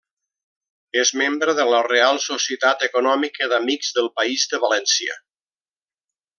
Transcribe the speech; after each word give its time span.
És 1.01 1.11
membre 1.21 1.55
de 1.59 1.65
la 1.73 1.81
Reial 1.89 2.21
Societat 2.29 2.87
Econòmica 2.89 3.51
d'Amics 3.53 3.95
del 4.01 4.11
País 4.23 4.49
de 4.55 4.65
València. 4.67 5.23